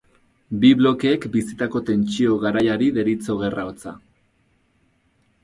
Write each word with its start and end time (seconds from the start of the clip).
Bi 0.61 0.69
blokeek 0.77 1.27
bizitako 1.35 1.81
tentsio 1.89 2.39
garaiari 2.45 2.89
deritzo 2.97 3.37
Gerra 3.45 3.69
hotza. 3.69 3.95